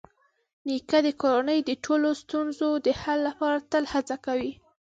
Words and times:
نیکه 0.67 0.99
د 1.03 1.07
کورنۍ 1.21 1.59
د 1.65 1.71
ټولو 1.85 2.09
ستونزو 2.21 2.69
د 2.85 2.87
حل 3.01 3.19
لپاره 3.27 3.57
تل 3.71 3.83
هڅه 3.93 4.15
کوي. 4.25 4.51